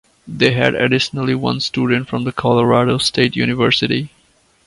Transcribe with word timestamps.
They 0.27 0.53
had 0.53 0.73
additionally 0.73 1.35
one 1.35 1.59
student 1.59 2.07
from 2.07 2.23
the 2.23 2.31
Colorado 2.31 2.97
State 2.97 3.35
University. 3.35 4.09